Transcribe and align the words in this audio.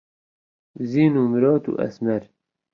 زین 0.89 1.13
و 1.21 1.23
مرۆت 1.31 1.63
و 1.69 1.71
ئەسمەر 1.81 2.21